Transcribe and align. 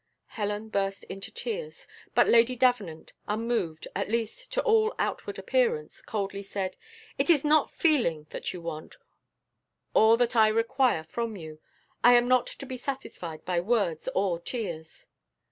Helen 0.29 0.69
burst 0.69 1.03
into 1.09 1.31
tears. 1.31 1.87
But 2.15 2.27
Lady 2.27 2.55
Davenant, 2.55 3.13
unmoved, 3.27 3.87
at 3.95 4.09
least 4.09 4.51
to 4.53 4.63
all 4.63 4.95
outward 4.97 5.37
appearance, 5.37 6.01
coldly 6.01 6.41
said, 6.41 6.75
"It 7.19 7.29
is 7.29 7.45
not 7.45 7.69
feeling 7.69 8.25
that 8.31 8.51
you 8.51 8.61
want, 8.63 8.97
or 9.93 10.17
that 10.17 10.35
I 10.35 10.47
require 10.47 11.03
from 11.03 11.37
you; 11.37 11.59
I 12.03 12.13
am 12.15 12.27
not 12.27 12.47
to 12.47 12.65
be 12.65 12.77
satisfied 12.77 13.45
by 13.45 13.59
words 13.59 14.09
or 14.15 14.39
tears." 14.39 15.07